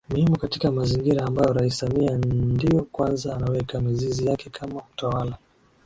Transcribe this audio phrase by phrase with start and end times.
[0.09, 5.37] ni muhimu katika mazingira ambayo Rais Samia ndiyo kwanza anaweka mizizi yake kama mtawala